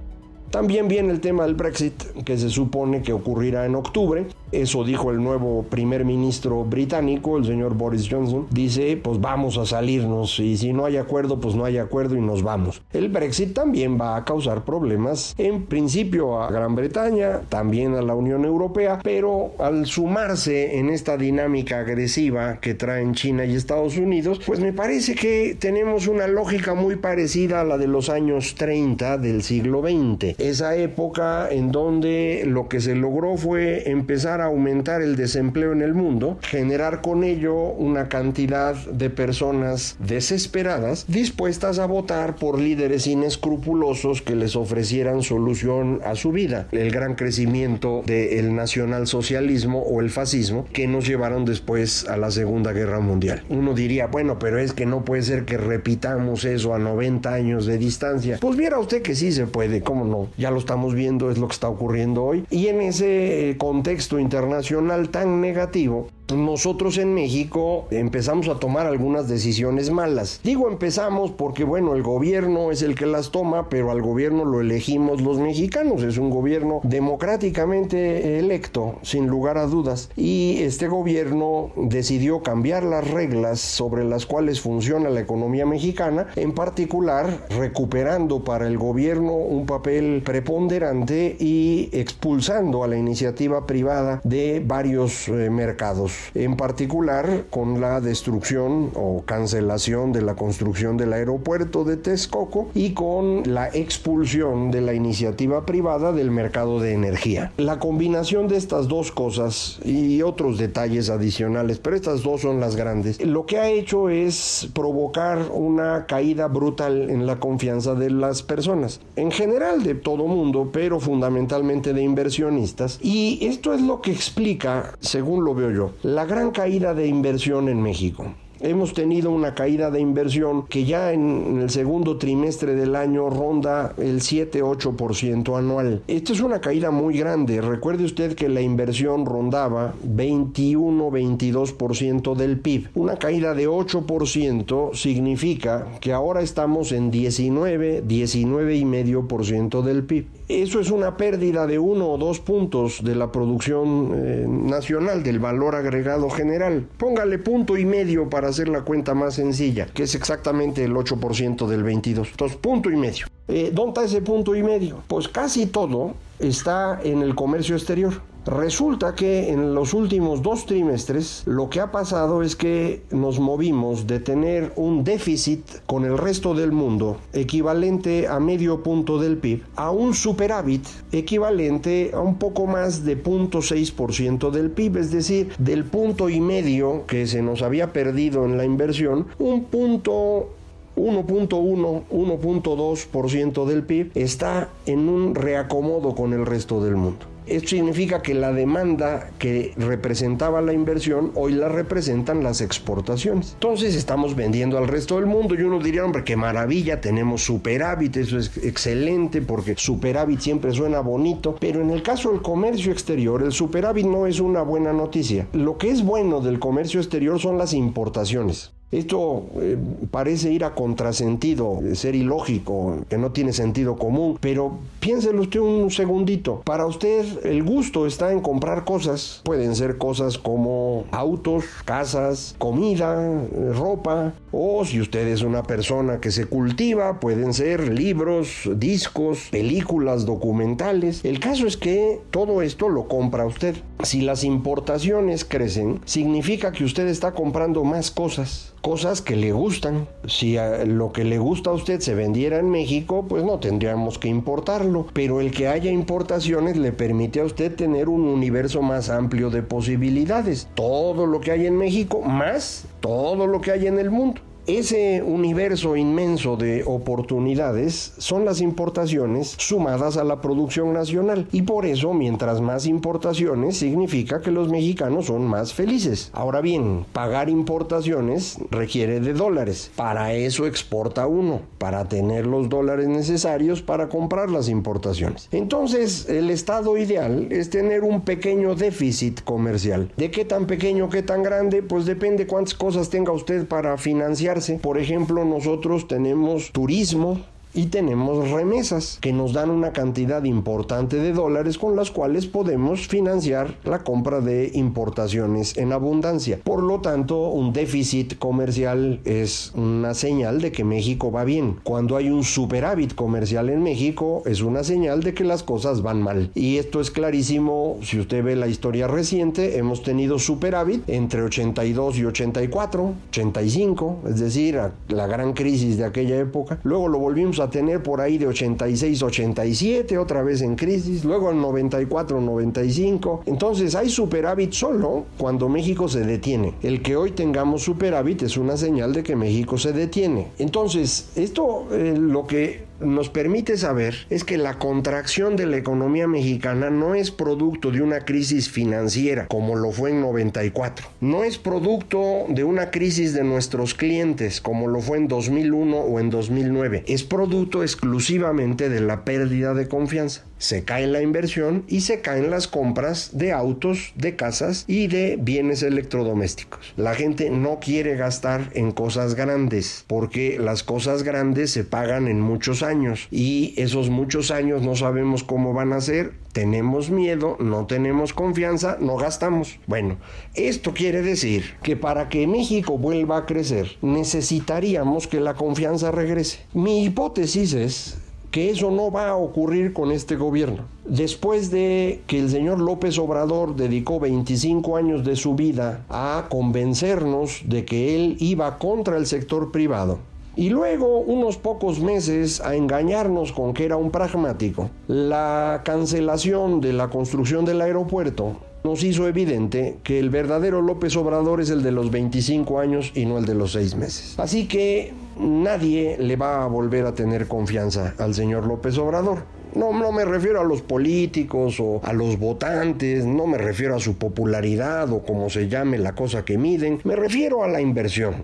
También 0.56 0.88
viene 0.88 1.12
el 1.12 1.19
tema 1.19 1.44
del 1.44 1.56
Brexit, 1.56 2.02
que 2.24 2.38
se 2.38 2.50
supone 2.50 3.02
que 3.02 3.12
ocurrirá 3.12 3.66
en 3.66 3.75
octubre. 3.75 4.25
Eso 4.54 4.86
dijo 4.86 5.12
el 5.12 5.22
nuevo 5.22 5.63
primer 5.63 6.06
ministro 6.06 6.63
británico, 6.63 7.38
el 7.38 7.44
señor 7.44 7.74
Boris 7.74 8.07
Johnson. 8.10 8.48
Dice, 8.52 8.96
pues 8.96 9.19
vamos 9.19 9.57
a 9.57 9.66
salirnos 9.66 10.40
y 10.40 10.56
si 10.56 10.72
no 10.72 10.86
hay 10.86 10.96
acuerdo, 10.96 11.42
pues 11.42 11.56
no 11.56 11.66
hay 11.66 11.78
acuerdo 11.78 12.16
y 12.16 12.22
nos 12.22 12.42
vamos. 12.42 12.81
El 12.94 13.10
Brexit 13.10 13.54
también 13.54 14.00
va 14.00 14.16
a 14.16 14.24
causar 14.24 14.63
problemas, 14.63 15.36
en 15.38 15.66
principio 15.66 16.42
a 16.42 16.50
Gran 16.50 16.74
Bretaña, 16.74 17.42
también 17.50 17.96
a 17.96 18.01
la 18.01 18.16
Unión 18.16 18.46
Europea, 18.46 19.01
pero 19.04 19.51
al 19.60 19.86
sumarse 19.88 20.80
en 20.80 20.90
esta 20.90 21.18
dinámica 21.18 21.80
agresiva 21.80 22.62
que 22.62 22.75
traen 22.75 23.13
China 23.13 23.44
y 23.44 23.56
Estados 23.56 23.98
Unidos, 23.98 24.40
pues 24.46 24.62
me 24.62 24.72
parece 24.72 25.16
que 25.16 25.58
tenemos 25.60 26.08
una 26.08 26.28
lógica 26.28 26.75
muy 26.75 26.96
parecida 26.96 27.60
a 27.60 27.66
la 27.66 27.78
de 27.78 27.88
los 27.88 28.10
años 28.10 28.56
30 28.56 29.18
del 29.18 29.44
siglo 29.44 29.81
XX 29.81 30.44
esa 30.50 30.75
época 30.75 31.50
en 31.50 31.71
donde 31.71 32.44
lo 32.45 32.68
que 32.68 32.81
se 32.81 32.95
logró 32.95 33.38
fue 33.38 33.89
empezar 33.89 34.42
a 34.42 34.45
aumentar 34.45 35.01
el 35.01 35.15
desempleo 35.15 35.71
en 35.71 35.81
el 35.81 35.94
mundo, 35.94 36.38
generar 36.42 37.01
con 37.01 37.24
ello 37.24 37.56
una 37.56 38.09
cantidad 38.09 38.75
de 38.75 39.09
personas 39.09 39.97
desesperadas 40.00 41.06
dispuestas 41.07 41.80
a 41.80 41.86
votar 41.86 42.36
por 42.36 42.59
líderes 42.59 43.07
inescrupulosos 43.07 44.21
que 44.21 44.36
les 44.36 44.56
ofrecieran 44.56 45.21
solución 45.21 46.01
a 46.06 46.15
su 46.15 46.31
vida. 46.31 46.68
El 46.71 46.91
gran 46.91 47.15
crecimiento 47.15 48.03
del 48.06 48.56
nacionalsocialismo 48.56 49.81
o 49.81 50.01
el 50.01 50.09
fascismo 50.09 50.65
que 50.74 50.88
nos 50.88 51.07
llevaron 51.07 51.45
después 51.45 52.07
a 52.07 52.18
la 52.18 52.31
Segunda 52.31 52.71
Guerra 52.74 53.00
Mundial. 53.00 53.44
Uno 53.50 53.74
diría, 53.74 54.07
bueno, 54.07 54.39
pero 54.39 54.59
es 54.59 54.74
que 54.74 54.86
no 54.86 55.06
puede 55.06 55.21
ser 55.21 55.45
que 55.45 55.57
repitamos 55.57 56.45
eso 56.45 56.74
a 56.74 56.80
90 56.80 57.33
años 57.33 57.65
de 57.65 57.77
distancia. 57.77 58.38
Pues 58.39 58.57
viera 58.57 58.80
usted 58.80 59.01
que 59.01 59.15
sí 59.15 59.31
se 59.31 59.48
puede, 59.48 59.81
¿cómo 59.81 60.06
no? 60.06 60.27
Ya 60.38 60.52
lo 60.52 60.60
estamos 60.60 60.94
viendo, 60.94 61.30
es 61.32 61.38
lo 61.38 61.48
que 61.48 61.54
está 61.54 61.70
ocurriendo 61.70 62.24
hoy. 62.24 62.46
Y 62.50 62.68
en 62.68 62.82
ese 62.82 63.50
eh, 63.50 63.58
contexto 63.58 64.20
internacional 64.20 65.10
tan 65.10 65.42
negativo, 65.42 66.10
nosotros 66.33 66.98
en 66.98 67.13
México 67.13 67.86
empezamos 67.92 68.48
a 68.48 68.60
tomar 68.60 68.88
algunas 68.88 69.27
decisiones 69.27 69.92
malas. 69.92 70.39
Digo 70.44 70.69
empezamos 70.69 71.31
porque 71.31 71.63
bueno, 71.63 71.94
el 71.94 72.01
gobierno 72.01 72.72
es 72.72 72.81
el 72.81 72.95
que 72.95 73.06
las 73.06 73.30
toma, 73.31 73.69
pero 73.69 73.92
al 73.92 74.01
gobierno 74.01 74.44
lo 74.44 74.62
elegimos 74.62 75.22
los 75.22 75.38
mexicanos. 75.38 76.01
Es 76.01 76.18
un 76.18 76.31
gobierno 76.31 76.80
democráticamente 76.83 78.39
electo, 78.39 78.95
sin 79.04 79.27
lugar 79.27 79.57
a 79.57 79.68
dudas. 79.68 80.10
Y 80.16 80.57
este 80.62 80.88
gobierno 80.88 81.72
decidió 81.75 82.42
cambiar 82.42 82.83
las 82.83 83.07
reglas 83.10 83.60
sobre 83.60 84.04
las 84.04 84.25
cuales 84.25 84.62
funciona 84.62 85.10
la 85.10 85.19
economía 85.19 85.66
mexicana, 85.66 86.27
en 86.36 86.54
particular 86.54 87.45
recuperando 87.50 88.44
para 88.44 88.68
el 88.68 88.77
gobierno 88.77 89.33
un 89.33 89.66
papel 89.66 90.24
preponderante 90.25 91.36
y 91.39 91.89
expulsando 91.92 92.83
a 92.83 92.88
la 92.88 92.98
iniciativa 92.98 93.68
privada 93.68 94.22
de 94.24 94.63
varios 94.66 95.27
eh, 95.27 95.50
mercados 95.50 96.14
en 96.33 96.57
particular 96.57 97.45
con 97.50 97.81
la 97.81 98.01
destrucción 98.01 98.91
o 98.95 99.23
cancelación 99.25 100.12
de 100.12 100.21
la 100.21 100.35
construcción 100.35 100.97
del 100.97 101.13
aeropuerto 101.13 101.83
de 101.83 101.97
Texcoco 101.97 102.69
y 102.73 102.91
con 102.91 103.44
la 103.45 103.67
expulsión 103.69 104.71
de 104.71 104.81
la 104.81 104.94
iniciativa 104.94 105.65
privada 105.65 106.12
del 106.12 106.31
mercado 106.31 106.79
de 106.79 106.94
energía. 106.94 107.51
La 107.57 107.79
combinación 107.79 108.47
de 108.47 108.57
estas 108.57 108.88
dos 108.88 109.12
cosas 109.12 109.79
y 109.83 110.21
otros 110.21 110.57
detalles 110.57 111.09
adicionales, 111.09 111.79
pero 111.79 111.95
estas 111.95 112.23
dos 112.23 112.41
son 112.41 112.59
las 112.59 112.75
grandes, 112.75 113.21
lo 113.23 113.45
que 113.45 113.57
ha 113.57 113.69
hecho 113.69 114.09
es 114.09 114.69
provocar 114.73 115.50
una 115.53 116.06
caída 116.06 116.47
brutal 116.47 117.09
en 117.09 117.25
la 117.25 117.39
confianza 117.39 117.95
de 117.95 118.09
las 118.09 118.44
personas, 118.44 119.00
en 119.15 119.31
general 119.31 119.83
de 119.83 119.95
todo 119.95 120.27
mundo, 120.27 120.69
pero 120.71 121.00
fundamentalmente 121.00 121.94
de 121.94 122.01
inversionistas, 122.01 123.00
y 123.01 123.39
esto 123.45 123.73
es 123.73 123.81
lo 123.81 124.01
que 124.01 124.12
explica, 124.12 124.94
según 125.00 125.44
lo 125.44 125.53
veo 125.56 125.71
yo, 125.71 125.91
la 126.06 126.24
gran 126.24 126.52
caída 126.52 126.94
de 126.94 127.07
inversión 127.07 127.68
en 127.68 127.81
México. 127.81 128.31
Hemos 128.65 128.94
tenido 128.95 129.29
una 129.29 129.53
caída 129.53 129.91
de 129.91 130.00
inversión 130.00 130.65
que 130.65 130.85
ya 130.85 131.13
en 131.13 131.59
el 131.62 131.69
segundo 131.69 132.17
trimestre 132.17 132.73
del 132.73 132.95
año 132.95 133.29
ronda 133.29 133.94
el 134.00 134.21
7-8% 134.21 135.56
anual. 135.56 136.01
Esta 136.07 136.33
es 136.33 136.41
una 136.41 136.62
caída 136.62 136.89
muy 136.89 137.15
grande. 137.15 137.62
Recuerde 137.62 138.06
usted 138.06 138.33
que 138.33 138.50
la 138.50 138.62
inversión 138.62 139.27
rondaba 139.27 139.94
21-22% 140.03 142.33
del 142.33 142.59
PIB. 142.59 142.88
Una 142.95 143.17
caída 143.17 143.53
de 143.53 143.69
8% 143.69 144.95
significa 144.95 145.85
que 146.01 146.12
ahora 146.12 146.41
estamos 146.41 146.91
en 146.91 147.12
19, 147.12 148.03
19,5% 148.03 149.83
del 149.83 150.06
PIB. 150.06 150.25
Eso 150.47 150.79
es 150.79 150.91
una 150.91 151.17
pérdida 151.17 151.65
de 151.65 151.79
uno 151.79 152.07
o 152.07 152.19
dos 152.19 152.39
puntos 152.39 153.03
de 153.03 153.15
la 153.15 153.31
producción 153.31 154.12
eh, 154.13 154.45
nacional, 154.47 155.23
del 155.23 155.39
valor 155.39 155.73
agregado 155.73 156.29
general. 156.29 156.85
Póngale 156.97 157.39
punto 157.39 157.77
y 157.77 157.85
medio 157.85 158.29
para 158.29 158.51
hacer 158.56 158.69
la 158.69 158.81
cuenta 158.81 159.13
más 159.13 159.36
sencilla, 159.36 159.86
que 159.88 160.04
es 160.04 160.16
exactamente 160.16 160.84
el 160.84 160.94
8% 160.94 161.68
del 161.68 161.84
22. 161.84 162.30
Entonces, 162.31 162.57
punto 162.57 162.90
y 162.90 162.96
medio. 162.96 163.28
Eh, 163.48 163.72
¿Dónde 163.74 163.90
está 163.90 164.04
ese 164.06 164.22
punto 164.22 164.56
y 164.56 164.63
medio? 164.63 165.04
Pues 165.07 165.28
casi 165.28 165.66
todo 165.66 166.16
está 166.40 167.00
en 167.04 167.22
el 167.22 167.36
comercio 167.36 167.75
exterior. 167.75 168.13
Resulta 168.45 169.15
que 169.15 169.50
en 169.50 169.74
los 169.74 169.95
últimos 169.95 170.44
dos 170.44 170.68
trimestres 170.68 171.42
lo 171.47 171.68
que 171.68 171.80
ha 171.80 171.92
pasado 171.92 172.44
es 172.44 172.56
que 172.56 173.01
nos 173.09 173.39
movimos 173.39 174.06
de 174.06 174.19
tener 174.19 174.71
un 174.75 175.03
déficit 175.03 175.62
con 175.88 176.06
el 176.06 176.15
resto 176.15 176.53
del 176.53 176.71
mundo 176.71 177.18
equivalente 177.33 178.27
a 178.27 178.39
medio 178.39 178.83
punto 178.83 179.19
del 179.19 179.38
PIB 179.38 179.63
a 179.75 179.89
un 179.89 180.13
superávit 180.13 180.86
equivalente 181.12 182.12
a 182.13 182.19
un 182.19 182.36
poco 182.36 182.68
más 182.68 183.03
de 183.03 183.21
0.6% 183.21 184.51
del 184.51 184.69
PIB, 184.69 184.98
es 184.98 185.12
decir, 185.12 185.51
del 185.58 185.84
punto 185.84 186.29
y 186.29 186.39
medio 186.39 187.08
que 187.08 187.25
se 187.25 187.41
nos 187.41 187.63
había 187.63 187.93
perdido 187.93 188.46
en 188.46 188.58
la 188.58 188.65
inversión, 188.65 189.25
un 189.39 189.63
punto 189.63 190.50
1.1, 190.96 192.03
1.2% 192.12 193.65
del 193.65 193.84
PIB 193.84 194.12
está 194.13 194.70
en 194.86 195.10
un 195.10 195.34
reacomodo 195.34 196.13
con 196.13 196.34
el 196.34 196.46
resto 196.46 196.84
del 196.84 196.96
mundo. 196.96 197.35
Esto 197.48 197.70
significa 197.70 198.22
que 198.22 198.34
la 198.34 198.52
demanda 198.52 199.30
que 199.38 199.74
representaba 199.78 200.62
la 200.62 200.74
inversión 200.74 201.32
hoy 201.36 201.54
la 201.54 201.70
representan 201.70 202.44
las 202.44 202.62
exportaciones. 202.62 203.54
Entonces 203.54 203.96
estamos 203.96 204.36
vendiendo 204.36 204.78
al 204.78 204.88
resto 204.88 205.16
del 205.16 205.25
mundo 205.25 205.56
y 205.56 205.62
uno 205.62 205.80
diría, 205.80 206.06
hombre, 206.06 206.24
qué 206.24 206.36
maravilla, 206.36 207.02
tenemos 207.02 207.44
superávit, 207.44 208.18
eso 208.18 208.38
es 208.38 208.58
excelente 208.58 209.42
porque 209.42 209.75
superávit 209.78 210.40
siempre 210.40 210.72
suena 210.72 211.00
bonito, 211.00 211.56
pero 211.60 211.82
en 211.82 211.92
el 211.92 212.02
caso 212.02 212.32
del 212.32 212.42
comercio 212.42 212.92
exterior, 212.92 213.44
el 213.44 213.52
superávit 213.52 214.06
no 214.06 214.28
es 214.28 214.40
una 214.40 214.62
buena 214.62 214.94
noticia. 214.94 215.48
Lo 215.54 215.78
que 215.78 215.90
es 215.90 216.04
bueno 216.04 216.42
del 216.42 216.60
comercio 216.60 217.00
exterior 217.00 217.40
son 217.40 217.58
las 217.58 217.74
importaciones. 217.74 218.75
Esto 218.92 219.48
eh, 219.60 219.77
parece 220.12 220.51
ir 220.51 220.63
a 220.63 220.75
contrasentido, 220.75 221.82
ser 221.96 222.15
ilógico, 222.15 223.00
que 223.10 223.18
no 223.18 223.32
tiene 223.32 223.51
sentido 223.51 223.98
común, 223.98 224.38
pero 224.39 224.77
piénselo 225.00 225.42
usted 225.42 225.60
un 225.60 225.89
segundito. 225.92 226.62
Para 226.63 226.86
usted 226.86 227.46
el 227.46 227.63
gusto 227.63 228.06
está 228.06 228.32
en 228.32 228.42
comprar 228.42 228.86
cosas. 228.86 229.42
Pueden 229.44 229.75
ser 229.75 229.98
cosas 229.98 230.38
como 230.38 231.06
autos, 231.12 231.65
casas, 231.84 232.56
comida, 232.60 233.44
ropa, 233.74 234.34
o 234.51 234.86
si 234.86 235.01
usted 235.01 235.27
es 235.27 235.42
una 235.42 235.63
persona 235.63 236.22
que 236.22 236.32
se 236.32 236.46
cultiva, 236.46 237.20
pueden 237.20 237.54
ser 237.54 237.92
libros, 237.92 238.70
discos, 238.75 239.50
películas, 239.51 240.25
documentales. 240.25 241.25
El 241.25 241.39
caso 241.39 241.68
es 241.68 241.75
que 241.75 242.22
todo 242.32 242.62
esto 242.62 242.88
lo 242.88 243.08
compra 243.08 243.46
usted. 243.46 243.75
Si 244.04 244.22
las 244.22 244.44
importaciones 244.44 245.44
crecen, 245.44 246.00
significa 246.06 246.72
que 246.72 246.84
usted 246.84 247.08
está 247.08 247.34
comprando 247.34 247.84
más 247.84 248.12
cosas 248.12 248.75
cosas 248.86 249.24
que 249.24 249.36
le 249.36 249.51
gustan. 249.51 250.08
Si 250.27 250.58
lo 250.86 251.12
que 251.12 251.24
le 251.24 251.39
gusta 251.39 251.72
a 251.72 251.74
usted 251.74 252.01
se 252.01 252.13
vendiera 252.13 252.60
en 252.60 252.70
México, 252.70 253.25
pues 253.27 253.44
no 253.44 253.58
tendríamos 253.58 254.20
que 254.20 254.27
importarlo. 254.27 255.08
Pero 255.12 255.42
el 255.42 255.50
que 255.50 255.68
haya 255.68 255.89
importaciones 255.89 256.77
le 256.77 256.92
permite 256.92 257.39
a 257.39 257.46
usted 257.46 257.75
tener 257.75 258.10
un 258.10 258.25
universo 258.25 258.84
más 258.84 259.10
amplio 259.10 259.50
de 259.50 259.63
posibilidades. 259.63 260.68
Todo 260.75 261.25
lo 261.25 261.42
que 261.42 261.50
hay 261.50 261.65
en 261.65 261.77
México 261.80 262.22
más 262.22 262.86
todo 263.06 263.46
lo 263.46 263.62
que 263.62 263.72
hay 263.72 263.88
en 263.88 264.00
el 264.00 264.10
mundo. 264.10 264.42
Ese 264.67 265.22
universo 265.22 265.95
inmenso 265.95 266.57
de 266.57 266.84
oportunidades 266.86 268.13
son 268.17 268.45
las 268.45 268.62
importaciones 268.62 269.53
sumadas 269.60 270.17
a 270.17 270.24
la 270.24 270.41
producción 270.41 270.91
nacional 270.91 271.48
y 271.51 271.62
por 271.62 271.86
eso 271.86 272.15
mientras 272.15 272.62
más 272.62 272.88
importaciones 272.88 273.77
significa 273.77 274.41
que 274.41 274.50
los 274.50 274.69
mexicanos 274.69 275.27
son 275.27 275.45
más 275.45 275.75
felices. 275.75 276.31
Ahora 276.34 276.62
bien, 276.62 277.05
pagar 277.13 277.48
importaciones 277.48 278.57
requiere 278.72 279.19
de 279.19 279.34
dólares. 279.34 279.91
Para 279.95 280.34
eso 280.34 280.65
exporta 280.65 281.27
uno, 281.27 281.62
para 281.77 282.05
tener 282.05 282.48
los 282.48 282.67
dólares 282.67 283.07
necesarios 283.07 283.84
para 283.84 284.10
comprar 284.10 284.50
las 284.50 284.67
importaciones. 284.67 285.48
Entonces, 285.51 286.27
el 286.27 286.50
estado 286.50 286.98
ideal 286.98 287.50
es 287.51 287.69
tener 287.69 288.03
un 288.03 288.22
pequeño 288.22 288.74
déficit 288.74 289.43
comercial. 289.43 290.12
¿De 290.17 290.31
qué 290.31 290.43
tan 290.43 290.65
pequeño, 290.65 291.12
qué 291.12 291.22
tan 291.22 291.43
grande? 291.43 291.84
Pues 291.84 292.07
depende 292.07 292.48
cuántas 292.48 292.74
cosas 292.74 293.12
tenga 293.12 293.31
usted 293.31 293.67
para 293.67 293.95
financiar 294.00 294.54
por 294.81 294.97
ejemplo, 294.97 295.43
nosotros 295.43 296.07
tenemos 296.07 296.71
turismo, 296.71 297.41
y 297.75 297.88
tenemos 297.88 298.50
remesas 298.50 299.20
que 299.22 299.34
nos 299.34 299.53
dan 299.53 299.70
una 299.70 299.91
cantidad 299.91 300.44
importante 300.46 301.17
de 301.17 301.34
dólares 301.34 301.77
con 301.77 301.96
las 301.96 302.10
cuales 302.10 302.48
podemos 302.48 303.08
financiar 303.08 303.75
la 303.84 304.03
compra 304.03 304.39
de 304.39 304.72
importaciones 304.74 305.77
en 305.77 305.91
abundancia. 305.91 306.60
Por 306.63 306.82
lo 306.82 307.01
tanto, 307.01 307.50
un 307.50 307.74
déficit 307.74 308.39
comercial 308.39 309.20
es 309.25 309.74
una 309.75 310.13
señal 310.13 310.62
de 310.62 310.72
que 310.72 310.84
México 310.84 311.32
va 311.32 311.44
bien. 311.44 311.77
Cuando 311.84 312.15
hay 312.15 312.29
un 312.29 312.44
superávit 312.44 313.13
comercial 313.13 313.70
en 313.70 313.84
México 313.84 314.41
es 314.46 314.62
una 314.62 314.84
señal 314.84 315.22
de 315.22 315.34
que 315.34 315.44
las 315.44 315.63
cosas 315.63 316.01
van 316.01 316.22
mal. 316.22 316.51
Y 316.55 316.77
esto 316.77 317.01
es 317.01 317.12
clarísimo 317.12 317.98
si 318.01 318.20
usted 318.20 318.44
ve 318.44 318.55
la 318.55 318.67
historia 318.67 319.08
reciente, 319.08 319.77
hemos 319.77 320.01
tenido 320.01 320.39
superávit 320.39 321.08
entre 321.10 321.44
82 321.44 322.17
y 322.20 322.25
84, 322.25 323.13
85, 323.29 324.20
es 324.29 324.39
decir, 324.39 324.79
la 325.10 325.27
gran 325.27 325.53
crisis 325.53 325.98
de 325.98 326.05
aquella 326.05 326.39
época. 326.39 326.79
Luego 326.84 327.10
lo 327.10 327.20
volvimos 327.20 327.60
a 327.60 327.64
tener 327.69 328.03
por 328.03 328.22
ahí 328.22 328.38
de 328.38 328.48
86, 328.48 329.22
87, 329.22 330.17
otra 330.17 330.43
vez 330.43 330.62
en 330.62 330.75
crisis, 330.75 331.24
luego 331.24 331.51
en 331.51 331.62
94, 331.62 332.41
95. 332.41 333.43
Entonces 333.45 333.95
hay 333.95 334.10
superávit 334.10 334.74
solo 334.74 335.25
cuando 335.38 335.69
México 335.69 336.07
se 336.07 336.22
detiene. 336.22 336.74
El 336.81 337.01
que 337.01 337.15
hoy 337.15 337.31
tengamos 337.31 337.84
superávit 337.84 338.43
es 338.43 338.57
una 338.57 338.77
señal 338.77 339.13
de 339.13 339.24
que 339.24 339.36
México 339.36 339.77
se 339.77 339.93
detiene. 339.93 340.48
Entonces, 340.57 341.29
esto 341.36 341.88
eh, 341.91 342.15
lo 342.17 342.48
que 342.48 342.86
nos 343.00 343.30
permite 343.30 343.78
saber 343.78 344.16
es 344.30 344.44
que 344.44 344.58
la 344.58 344.80
contracción 344.80 345.56
de 345.56 345.66
la 345.66 345.78
economía 345.78 346.28
mexicana 346.28 346.90
no 346.90 347.16
es 347.16 347.32
producto 347.32 347.92
de 347.92 348.02
una 348.02 348.22
crisis 348.22 348.70
financiera 348.70 349.48
como 349.48 349.75
lo 349.75 349.92
fue 349.92 350.12
en 350.12 350.22
94, 350.22 351.08
no 351.22 351.44
es 351.44 351.58
producto 351.58 352.46
de 352.50 352.64
una 352.64 352.92
crisis 352.92 353.34
de 353.34 353.44
nuestros 353.44 353.94
clientes 353.94 354.62
como 354.62 354.88
lo 354.88 355.02
fue 355.02 355.18
en 355.18 355.28
2001 355.28 355.98
o 355.98 356.20
en 356.20 356.30
2009, 356.30 357.04
es 357.08 357.24
producto 357.24 357.84
exclusivamente 357.84 358.90
de 358.90 359.02
la 359.02 359.25
pérdida 359.25 359.74
de 359.74 359.88
confianza 359.88 360.44
se 360.57 360.83
cae 360.83 361.07
la 361.07 361.21
inversión 361.21 361.83
y 361.88 362.01
se 362.01 362.21
caen 362.21 362.50
las 362.50 362.67
compras 362.67 363.38
de 363.38 363.51
autos, 363.51 364.13
de 364.15 364.35
casas 364.35 364.85
y 364.88 365.07
de 365.07 365.38
bienes 365.39 365.83
electrodomésticos. 365.83 366.93
La 366.97 367.15
gente 367.15 367.50
no 367.50 367.79
quiere 367.79 368.15
gastar 368.15 368.69
en 368.74 368.91
cosas 368.91 369.35
grandes 369.35 370.05
porque 370.07 370.57
las 370.59 370.83
cosas 370.83 371.24
grandes 371.24 371.71
se 371.71 371.83
pagan 371.83 372.27
en 372.27 372.39
muchos 372.39 372.83
años 372.83 373.27
y 373.31 373.74
esos 373.77 374.09
muchos 374.09 374.51
años 374.51 374.81
no 374.81 374.95
sabemos 374.95 375.43
cómo 375.43 375.74
van 375.74 375.93
a 375.93 376.01
ser, 376.01 376.33
tenemos 376.51 377.09
miedo, 377.09 377.57
no 377.59 377.85
tenemos 377.85 378.33
confianza, 378.33 378.97
no 379.00 379.17
gastamos. 379.17 379.79
Bueno, 379.88 380.17
esto 380.53 380.93
quiere 380.93 381.21
decir 381.21 381.75
que 381.83 381.97
para 381.97 382.29
que 382.29 382.47
México 382.47 382.97
vuelva 382.97 383.38
a 383.38 383.45
crecer 383.45 383.97
necesitaríamos 384.01 385.27
que 385.27 385.39
la 385.39 385.53
confianza 385.53 386.12
regrese. 386.12 386.59
Mi 386.74 387.03
hipótesis 387.03 387.74
es 387.74 388.17
que 388.55 388.69
eso 388.69 388.89
no 388.89 389.12
va 389.12 389.31
a 389.31 389.35
ocurrir 389.35 389.91
con 389.91 390.13
este 390.13 390.38
gobierno. 390.38 390.83
Después 391.03 391.71
de 391.71 392.21
que 392.25 392.39
el 392.39 392.50
señor 392.50 392.79
López 392.79 393.19
Obrador 393.19 393.75
dedicó 393.75 394.17
25 394.21 394.95
años 394.95 395.25
de 395.25 395.35
su 395.35 395.55
vida 395.55 396.05
a 396.07 396.45
convencernos 396.50 397.63
de 397.65 397.83
que 397.83 398.15
él 398.15 398.38
iba 398.39 398.77
contra 398.77 399.17
el 399.17 399.25
sector 399.25 399.74
privado, 399.74 400.19
y 400.55 400.69
luego 400.69 401.19
unos 401.19 401.57
pocos 401.57 402.00
meses 402.00 402.62
a 402.62 402.77
engañarnos 402.77 403.51
con 403.51 403.74
que 403.74 403.83
era 403.83 403.97
un 403.97 404.09
pragmático, 404.09 404.89
la 405.09 405.81
cancelación 405.83 406.79
de 406.79 406.93
la 406.93 407.09
construcción 407.09 407.65
del 407.65 407.81
aeropuerto 407.81 408.55
nos 408.86 409.04
hizo 409.04 409.27
evidente 409.27 409.98
que 410.04 410.20
el 410.20 410.30
verdadero 410.30 410.80
López 410.80 411.18
Obrador 411.18 411.60
es 411.60 411.72
el 411.72 411.82
de 411.82 411.92
los 411.92 412.12
25 412.12 412.80
años 412.80 413.12
y 413.15 413.25
no 413.25 413.39
el 413.39 413.46
de 413.46 413.56
los 413.56 413.72
6 413.72 413.96
meses. 413.96 414.36
Así 414.38 414.68
que 414.68 415.12
nadie 415.39 416.18
le 416.20 416.36
va 416.36 416.63
a 416.63 416.68
volver 416.68 417.08
a 417.08 417.15
tener 417.15 417.48
confianza 417.48 418.13
al 418.20 418.36
señor 418.36 418.68
López 418.68 418.96
Obrador. 419.00 419.39
No, 419.74 419.92
no 419.92 420.12
me 420.12 420.24
refiero 420.24 420.62
a 420.62 420.63
los 420.63 420.84
políticos 420.84 421.80
o 421.80 422.00
a 422.04 422.13
los 422.13 422.38
votantes, 422.38 423.25
no 423.25 423.48
me 423.48 423.58
refiero 423.58 423.96
a 423.96 424.00
su 424.00 424.18
popularidad 424.20 425.12
o 425.12 425.24
como 425.24 425.50
se 425.50 425.68
llame 425.68 425.98
la 425.98 426.13
cosa 426.13 426.46
que 426.46 426.60
miden, 426.60 427.01
me 427.04 427.15
refiero 427.15 427.63
a 427.63 427.68
la 427.68 427.82
inversión. 427.82 428.36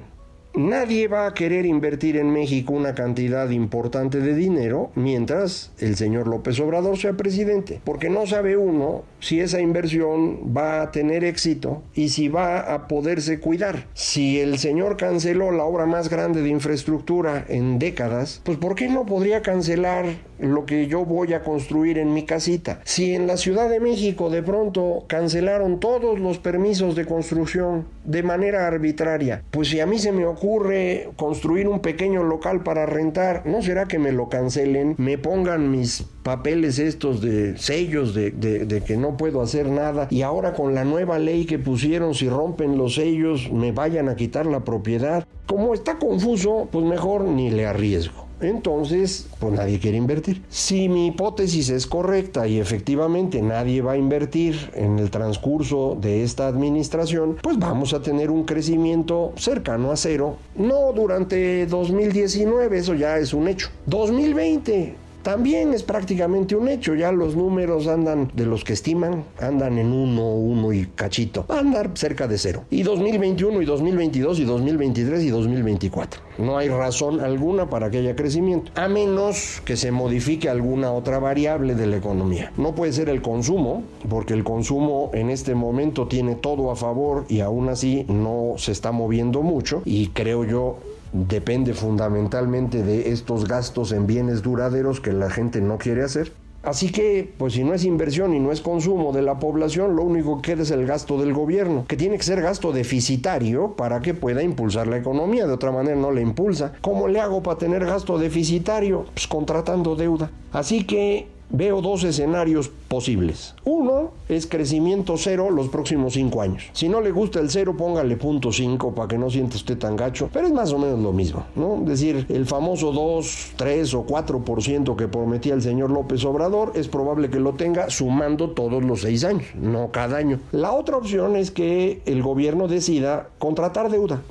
Nadie 0.53 1.07
va 1.07 1.27
a 1.27 1.33
querer 1.33 1.65
invertir 1.65 2.17
en 2.17 2.33
México 2.33 2.73
una 2.73 2.93
cantidad 2.93 3.49
importante 3.51 4.19
de 4.19 4.35
dinero 4.35 4.91
mientras 4.95 5.71
el 5.79 5.95
señor 5.95 6.27
López 6.27 6.59
Obrador 6.59 6.97
sea 6.97 7.13
presidente, 7.13 7.79
porque 7.85 8.09
no 8.09 8.27
sabe 8.27 8.57
uno 8.57 9.03
si 9.21 9.39
esa 9.39 9.61
inversión 9.61 10.53
va 10.55 10.81
a 10.81 10.91
tener 10.91 11.23
éxito 11.23 11.83
y 11.93 12.09
si 12.09 12.27
va 12.27 12.73
a 12.73 12.89
poderse 12.89 13.39
cuidar. 13.39 13.87
Si 13.93 14.41
el 14.41 14.57
señor 14.57 14.97
canceló 14.97 15.51
la 15.51 15.63
obra 15.63 15.85
más 15.85 16.09
grande 16.09 16.41
de 16.41 16.49
infraestructura 16.49 17.45
en 17.47 17.79
décadas, 17.79 18.41
pues 18.43 18.57
¿por 18.57 18.75
qué 18.75 18.89
no 18.89 19.05
podría 19.05 19.41
cancelar 19.41 20.05
lo 20.37 20.65
que 20.65 20.87
yo 20.87 21.05
voy 21.05 21.33
a 21.33 21.43
construir 21.43 21.97
en 21.97 22.13
mi 22.13 22.25
casita? 22.25 22.81
Si 22.83 23.13
en 23.13 23.25
la 23.25 23.37
Ciudad 23.37 23.69
de 23.69 23.79
México 23.79 24.29
de 24.29 24.43
pronto 24.43 25.05
cancelaron 25.07 25.79
todos 25.79 26.19
los 26.19 26.39
permisos 26.39 26.95
de 26.95 27.05
construcción 27.05 27.85
de 28.03 28.23
manera 28.23 28.67
arbitraria, 28.67 29.43
pues 29.51 29.69
si 29.69 29.79
a 29.79 29.85
mí 29.85 29.97
se 29.97 30.11
me 30.11 30.25
ocurre 30.25 30.40
ocurre 30.41 31.11
construir 31.17 31.67
un 31.67 31.81
pequeño 31.81 32.23
local 32.23 32.63
para 32.63 32.87
rentar, 32.87 33.43
¿no 33.45 33.61
será 33.61 33.85
que 33.85 33.99
me 33.99 34.11
lo 34.11 34.27
cancelen? 34.27 34.95
Me 34.97 35.19
pongan 35.19 35.69
mis 35.69 36.03
papeles 36.23 36.79
estos 36.79 37.21
de 37.21 37.59
sellos 37.59 38.15
de, 38.15 38.31
de, 38.31 38.81
que 38.81 38.97
no 38.97 39.17
puedo 39.17 39.43
hacer 39.43 39.69
nada 39.69 40.07
y 40.09 40.23
ahora 40.23 40.53
con 40.53 40.73
la 40.73 40.83
nueva 40.83 41.19
ley 41.19 41.45
que 41.45 41.59
pusieron 41.59 42.15
si 42.15 42.27
rompen 42.27 42.75
los 42.75 42.95
sellos 42.95 43.51
me 43.51 43.71
vayan 43.71 44.09
a 44.09 44.15
quitar 44.15 44.47
la 44.47 44.61
propiedad. 44.61 45.27
Como 45.45 45.75
está 45.75 45.99
confuso, 45.99 46.67
pues 46.71 46.85
mejor 46.85 47.25
ni 47.25 47.51
le 47.51 47.67
arriesgo 47.67 48.30
entonces 48.41 49.27
pues 49.39 49.53
nadie 49.53 49.79
quiere 49.79 49.97
invertir. 49.97 50.41
Si 50.49 50.89
mi 50.89 51.07
hipótesis 51.07 51.69
es 51.69 51.87
correcta 51.87 52.47
y 52.47 52.59
efectivamente 52.59 53.41
nadie 53.41 53.81
va 53.81 53.93
a 53.93 53.97
invertir 53.97 54.71
en 54.73 54.99
el 54.99 55.09
transcurso 55.09 55.97
de 55.99 56.23
esta 56.23 56.47
administración, 56.47 57.37
pues 57.41 57.57
vamos 57.57 57.93
a 57.93 58.01
tener 58.01 58.31
un 58.31 58.43
crecimiento 58.45 59.33
cercano 59.35 59.91
a 59.91 59.97
cero. 59.97 60.37
No 60.55 60.91
durante 60.93 61.65
2019, 61.65 62.77
eso 62.77 62.93
ya 62.93 63.17
es 63.17 63.33
un 63.33 63.47
hecho. 63.47 63.69
2020, 63.85 64.95
también 65.23 65.73
es 65.73 65.83
prácticamente 65.83 66.55
un 66.55 66.67
hecho. 66.67 66.95
Ya 66.95 67.11
los 67.11 67.35
números 67.35 67.87
andan, 67.87 68.31
de 68.33 68.45
los 68.45 68.63
que 68.63 68.73
estiman, 68.73 69.23
andan 69.39 69.77
en 69.77 69.91
uno, 69.93 70.35
uno 70.35 70.73
y 70.73 70.85
cachito. 70.87 71.45
Va 71.49 71.57
a 71.57 71.59
andar 71.59 71.91
cerca 71.95 72.27
de 72.27 72.37
cero. 72.37 72.63
Y 72.69 72.83
2021 72.83 73.61
y 73.61 73.65
2022 73.65 74.39
y 74.39 74.43
2023 74.45 75.23
y 75.23 75.29
2024. 75.29 76.21
No 76.37 76.57
hay 76.57 76.69
razón 76.69 77.19
alguna 77.19 77.69
para 77.69 77.91
que 77.91 77.99
haya 77.99 78.15
crecimiento. 78.15 78.71
A 78.75 78.87
menos 78.87 79.61
que 79.65 79.77
se 79.77 79.91
modifique 79.91 80.49
alguna 80.49 80.91
otra 80.91 81.19
variable 81.19 81.75
de 81.75 81.87
la 81.87 81.97
economía. 81.97 82.51
No 82.57 82.73
puede 82.73 82.93
ser 82.93 83.09
el 83.09 83.21
consumo, 83.21 83.83
porque 84.09 84.33
el 84.33 84.43
consumo 84.43 85.11
en 85.13 85.29
este 85.29 85.55
momento 85.55 86.07
tiene 86.07 86.35
todo 86.35 86.71
a 86.71 86.75
favor 86.75 87.25
y 87.29 87.41
aún 87.41 87.69
así 87.69 88.05
no 88.07 88.53
se 88.57 88.71
está 88.71 88.91
moviendo 88.91 89.41
mucho. 89.41 89.81
Y 89.85 90.07
creo 90.07 90.45
yo 90.45 90.77
depende 91.13 91.73
fundamentalmente 91.73 92.83
de 92.83 93.11
estos 93.11 93.47
gastos 93.47 93.91
en 93.91 94.07
bienes 94.07 94.41
duraderos 94.41 95.01
que 95.01 95.13
la 95.13 95.29
gente 95.29 95.61
no 95.61 95.77
quiere 95.77 96.03
hacer. 96.03 96.31
Así 96.63 96.91
que, 96.91 97.33
pues 97.39 97.53
si 97.53 97.63
no 97.63 97.73
es 97.73 97.83
inversión 97.85 98.35
y 98.35 98.39
no 98.39 98.51
es 98.51 98.61
consumo 98.61 99.11
de 99.11 99.23
la 99.23 99.39
población, 99.39 99.95
lo 99.95 100.03
único 100.03 100.41
que 100.41 100.51
queda 100.51 100.61
es 100.61 100.69
el 100.69 100.85
gasto 100.85 101.17
del 101.17 101.33
gobierno, 101.33 101.85
que 101.87 101.97
tiene 101.97 102.17
que 102.17 102.23
ser 102.23 102.39
gasto 102.39 102.71
deficitario 102.71 103.75
para 103.75 103.99
que 104.01 104.13
pueda 104.13 104.43
impulsar 104.43 104.85
la 104.87 104.97
economía, 104.97 105.47
de 105.47 105.53
otra 105.53 105.71
manera 105.71 105.95
no 105.95 106.11
la 106.11 106.21
impulsa. 106.21 106.73
¿Cómo 106.81 107.07
le 107.07 107.19
hago 107.19 107.41
para 107.41 107.57
tener 107.57 107.83
gasto 107.83 108.19
deficitario? 108.19 109.05
Pues 109.13 109.27
contratando 109.27 109.95
deuda. 109.95 110.29
Así 110.51 110.85
que 110.85 111.27
veo 111.51 111.81
dos 111.81 112.03
escenarios 112.03 112.69
posibles. 112.87 113.55
Uno 113.63 114.11
es 114.29 114.47
crecimiento 114.47 115.17
cero 115.17 115.49
los 115.49 115.69
próximos 115.69 116.13
cinco 116.13 116.41
años. 116.41 116.69
Si 116.73 116.89
no 116.89 117.01
le 117.01 117.11
gusta 117.11 117.39
el 117.39 117.49
cero, 117.49 117.75
póngale 117.77 118.17
punto 118.17 118.51
cinco 118.51 118.93
para 118.93 119.07
que 119.07 119.17
no 119.17 119.29
sienta 119.29 119.55
usted 119.55 119.77
tan 119.77 119.95
gacho, 119.95 120.29
pero 120.31 120.47
es 120.47 120.53
más 120.53 120.71
o 120.73 120.77
menos 120.77 120.99
lo 120.99 121.11
mismo, 121.13 121.45
¿no? 121.55 121.81
Es 121.81 121.87
decir, 121.87 122.25
el 122.29 122.45
famoso 122.45 122.91
2, 122.91 123.53
3 123.55 123.93
o 123.93 124.05
4% 124.05 124.95
que 124.95 125.07
prometía 125.07 125.53
el 125.53 125.61
señor 125.61 125.91
López 125.91 126.23
Obrador 126.25 126.71
es 126.75 126.87
probable 126.87 127.29
que 127.29 127.39
lo 127.39 127.53
tenga 127.53 127.89
sumando 127.89 128.51
todos 128.51 128.83
los 128.83 129.01
seis 129.01 129.23
años, 129.23 129.45
no 129.55 129.89
cada 129.91 130.17
año. 130.17 130.39
La 130.51 130.71
otra 130.71 130.97
opción 130.97 131.35
es 131.35 131.51
que 131.51 132.01
el 132.05 132.21
gobierno 132.21 132.67
decida 132.67 133.29
contratar 133.39 133.89
deuda. 133.89 134.21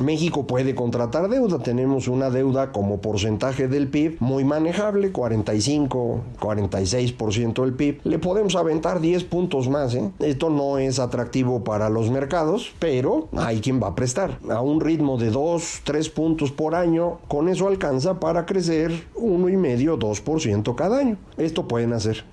México 0.00 0.46
puede 0.46 0.74
contratar 0.74 1.28
deuda, 1.28 1.58
tenemos 1.58 2.08
una 2.08 2.30
deuda 2.30 2.72
como 2.72 3.00
porcentaje 3.00 3.68
del 3.68 3.88
PIB 3.88 4.16
muy 4.20 4.44
manejable, 4.44 5.12
45, 5.12 6.20
46% 6.40 7.62
del 7.62 7.74
PIB. 7.74 8.00
Le 8.04 8.18
podemos 8.18 8.56
aventar 8.56 9.00
10 9.00 9.24
puntos 9.24 9.68
más. 9.68 9.94
¿eh? 9.94 10.10
Esto 10.20 10.50
no 10.50 10.78
es 10.78 10.98
atractivo 10.98 11.64
para 11.64 11.90
los 11.90 12.10
mercados, 12.10 12.72
pero 12.78 13.28
hay 13.36 13.60
quien 13.60 13.82
va 13.82 13.88
a 13.88 13.94
prestar. 13.94 14.38
A 14.50 14.60
un 14.60 14.80
ritmo 14.80 15.18
de 15.18 15.30
2, 15.30 15.80
3 15.84 16.08
puntos 16.10 16.50
por 16.50 16.74
año, 16.74 17.18
con 17.28 17.48
eso 17.48 17.68
alcanza 17.68 18.20
para 18.20 18.46
crecer 18.46 18.92
1,5, 19.16 19.98
2% 19.98 20.74
cada 20.74 20.98
año. 20.98 21.16
Esto 21.36 21.68
pueden 21.68 21.92
hacer. 21.92 22.24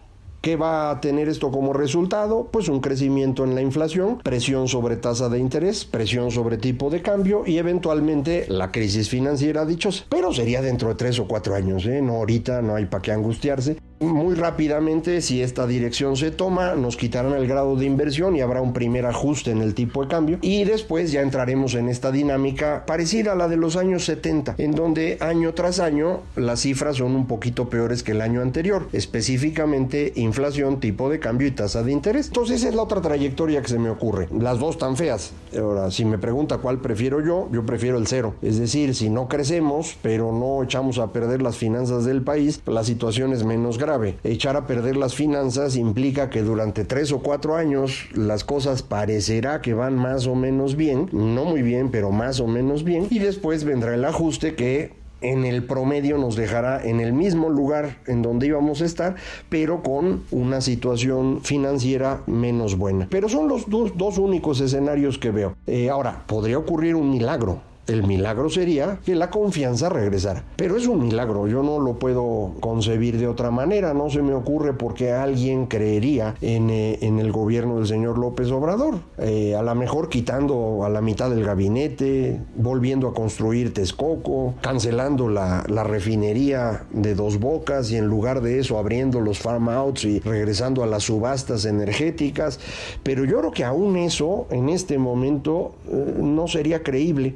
¿Qué 0.47 0.55
va 0.55 0.91
a 0.91 1.01
tener 1.01 1.27
esto 1.27 1.51
como 1.51 1.73
resultado? 1.73 2.47
Pues 2.49 2.69
un 2.69 2.79
crecimiento 2.79 3.43
en 3.43 3.53
la 3.53 3.61
inflación, 3.61 4.19
presión 4.19 4.69
sobre 4.69 4.95
tasa 4.95 5.27
de 5.27 5.39
interés, 5.39 5.83
presión 5.83 6.31
sobre 6.31 6.55
tipo 6.55 6.89
de 6.89 7.01
cambio 7.01 7.43
y 7.45 7.57
eventualmente 7.57 8.45
la 8.47 8.71
crisis 8.71 9.09
financiera 9.09 9.65
dichosa. 9.65 10.05
Pero 10.07 10.31
sería 10.31 10.61
dentro 10.61 10.87
de 10.87 10.95
tres 10.95 11.19
o 11.19 11.27
cuatro 11.27 11.53
años, 11.53 11.85
¿eh? 11.85 12.01
no 12.01 12.13
ahorita, 12.13 12.61
no 12.61 12.77
hay 12.77 12.85
para 12.85 13.01
qué 13.01 13.11
angustiarse. 13.11 13.75
Muy 13.99 14.35
rápidamente, 14.35 15.21
si 15.21 15.41
esta 15.41 15.65
dirección 15.65 16.17
se 16.17 16.29
toma, 16.29 16.75
nos 16.75 16.97
quitarán 16.97 17.33
el 17.33 17.47
grado 17.47 17.75
de 17.75 17.85
inversión 17.85 18.35
y 18.35 18.41
habrá 18.41 18.61
un 18.61 18.71
primer 18.71 19.07
ajuste 19.07 19.49
en 19.49 19.63
el 19.63 19.73
tipo 19.73 20.03
de 20.03 20.07
cambio. 20.07 20.37
Y 20.43 20.65
después 20.65 21.11
ya 21.11 21.21
entraremos 21.21 21.73
en 21.73 21.89
esta 21.89 22.11
dinámica 22.11 22.85
parecida 22.85 23.31
a 23.31 23.35
la 23.35 23.47
de 23.47 23.57
los 23.57 23.75
años 23.75 24.05
70, 24.05 24.53
en 24.59 24.73
donde 24.73 25.17
año 25.19 25.55
tras 25.55 25.79
año 25.79 26.19
las 26.35 26.59
cifras 26.59 26.97
son 26.97 27.15
un 27.15 27.25
poquito 27.25 27.69
peores 27.69 28.03
que 28.03 28.11
el 28.11 28.21
año 28.21 28.43
anterior, 28.43 28.87
específicamente 28.93 30.13
inflación, 30.15 30.79
tipo 30.79 31.09
de 31.09 31.19
cambio 31.19 31.47
y 31.47 31.51
tasa 31.51 31.81
de 31.81 31.91
interés. 31.91 32.27
Entonces 32.27 32.57
esa 32.57 32.69
es 32.69 32.75
la 32.75 32.83
otra 32.83 33.01
trayectoria 33.01 33.63
que 33.63 33.69
se 33.69 33.79
me 33.79 33.89
ocurre. 33.89 34.27
Las 34.31 34.59
dos 34.59 34.77
tan 34.77 34.95
feas. 34.95 35.31
Ahora, 35.57 35.89
si 35.89 36.05
me 36.05 36.19
pregunta 36.19 36.59
cuál 36.59 36.81
prefiero 36.81 37.19
yo, 37.25 37.49
yo 37.51 37.65
prefiero 37.65 37.97
el 37.97 38.05
cero. 38.05 38.35
Es 38.43 38.59
decir, 38.59 38.93
si 38.93 39.09
no 39.09 39.27
crecemos, 39.27 39.97
pero 40.03 40.31
no 40.31 40.61
echamos 40.61 40.99
a 40.99 41.11
perder 41.11 41.41
las 41.41 41.57
finanzas 41.57 42.05
del 42.05 42.21
país, 42.21 42.61
la 42.67 42.83
situación 42.83 43.33
es 43.33 43.43
menos 43.43 43.79
grave 43.79 43.86
Echar 44.23 44.57
a 44.57 44.67
perder 44.67 44.97
las 44.97 45.15
finanzas 45.15 45.75
implica 45.75 46.29
que 46.29 46.41
durante 46.41 46.83
tres 46.83 47.11
o 47.11 47.19
cuatro 47.19 47.55
años 47.55 48.07
las 48.13 48.43
cosas 48.43 48.83
parecerá 48.83 49.61
que 49.61 49.73
van 49.73 49.95
más 49.95 50.27
o 50.27 50.35
menos 50.35 50.75
bien, 50.75 51.09
no 51.13 51.45
muy 51.45 51.61
bien, 51.61 51.89
pero 51.89 52.11
más 52.11 52.39
o 52.39 52.47
menos 52.47 52.83
bien, 52.83 53.07
y 53.09 53.19
después 53.19 53.63
vendrá 53.63 53.93
el 53.93 54.03
ajuste 54.03 54.55
que 54.55 54.91
en 55.21 55.45
el 55.45 55.63
promedio 55.63 56.17
nos 56.17 56.35
dejará 56.35 56.83
en 56.85 56.99
el 56.99 57.13
mismo 57.13 57.49
lugar 57.49 57.97
en 58.07 58.21
donde 58.21 58.47
íbamos 58.47 58.81
a 58.81 58.85
estar, 58.85 59.15
pero 59.49 59.81
con 59.81 60.23
una 60.31 60.61
situación 60.61 61.41
financiera 61.43 62.21
menos 62.27 62.77
buena. 62.77 63.07
Pero 63.09 63.29
son 63.29 63.47
los 63.47 63.69
dos, 63.69 64.17
únicos 64.17 64.59
escenarios 64.61 65.17
que 65.17 65.31
veo. 65.31 65.55
Eh, 65.65 65.89
ahora, 65.89 66.23
podría 66.27 66.57
ocurrir 66.57 66.95
un 66.95 67.09
milagro. 67.09 67.61
El 67.87 68.03
milagro 68.03 68.49
sería 68.49 68.99
que 69.05 69.15
la 69.15 69.29
confianza 69.29 69.87
regresara. 69.87 70.43
Pero 70.57 70.75
es 70.75 70.87
un 70.87 71.03
milagro, 71.03 71.47
yo 71.47 71.63
no 71.63 71.79
lo 71.79 71.97
puedo 71.99 72.53
concebir 72.59 73.17
de 73.17 73.27
otra 73.27 73.49
manera, 73.49 73.93
no 73.93 74.09
se 74.09 74.21
me 74.21 74.33
ocurre 74.33 74.73
porque 74.73 75.13
alguien 75.13 75.67
creería 75.67 76.35
en, 76.41 76.69
eh, 76.69 76.99
el 77.01 77.31
gobierno 77.31 77.77
del 77.77 77.87
señor 77.87 78.17
López 78.17 78.51
Obrador. 78.51 78.99
Eh, 79.17 79.55
a 79.55 79.61
lo 79.61 79.73
mejor 79.73 80.09
quitando 80.09 80.83
a 80.83 80.89
la 80.89 81.01
mitad 81.01 81.29
del 81.29 81.45
gabinete, 81.45 82.41
volviendo 82.55 83.07
a 83.07 83.13
construir 83.13 83.73
Texcoco, 83.73 84.55
cancelando 84.61 85.29
la, 85.29 85.63
la 85.67 85.83
refinería 85.83 86.85
de 86.91 87.15
dos 87.15 87.39
bocas 87.39 87.89
y 87.91 87.95
en 87.95 88.07
lugar 88.07 88.41
de 88.41 88.59
eso 88.59 88.77
abriendo 88.77 89.21
los 89.21 89.39
farm 89.39 89.69
outs 89.69 90.03
y 90.03 90.19
regresando 90.19 90.83
a 90.83 90.87
las 90.87 91.03
subastas 91.03 91.63
energéticas. 91.65 92.59
Pero 93.03 93.23
yo 93.23 93.39
creo 93.39 93.51
que 93.51 93.63
aún 93.63 93.95
eso 93.95 94.47
en 94.51 94.69
este 94.69 94.97
momento 94.97 95.75
eh, 95.89 96.15
no 96.17 96.47
sería 96.47 96.83
creíble. 96.83 97.35